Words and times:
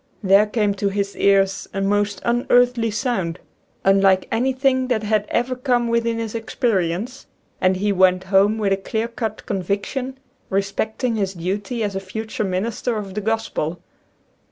There 0.23 0.47
came 0.47 0.73
to 0.73 0.89
his 0.89 1.15
ears 1.15 1.67
a 1.75 1.79
most 1.79 2.23
unearthly 2.25 2.89
sound, 2.89 3.37
unlike 3.85 4.27
anything 4.31 4.87
that 4.87 5.03
had 5.03 5.27
ever 5.29 5.55
come 5.55 5.89
within 5.89 6.17
his 6.17 6.33
experience, 6.33 7.27
and 7.61 7.77
he 7.77 7.91
went 7.91 8.23
home 8.23 8.57
with 8.57 8.73
a 8.73 8.77
clear 8.77 9.07
cut 9.07 9.45
conviction 9.45 10.17
respecting 10.49 11.17
his 11.17 11.35
duty 11.35 11.83
as 11.83 11.95
a 11.95 11.99
future 11.99 12.43
minister 12.43 12.97
of 12.97 13.13
the 13.13 13.21
Gospel. 13.21 13.79